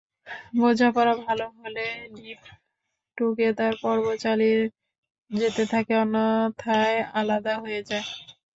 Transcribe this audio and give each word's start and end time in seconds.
বোঝাপড়া 0.57 1.13
ভালো 1.23 1.45
হলে 1.57 1.85
লিভ-টুগেদার 2.15 3.73
পর্ব 3.83 4.05
চালিয়ে 4.23 4.59
যেতে 5.31 5.63
থাকে, 5.71 5.93
অন্যথায় 6.03 6.97
আলাদা 7.19 7.53
হয়ে 7.63 7.81
যায়। 7.89 8.05